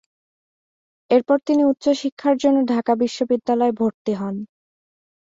[1.11, 4.35] এরপর তিনি উচ্চ শিক্ষার জন্য ঢাকা বিশ্ববিদ্যালয়ে ভর্তি হন।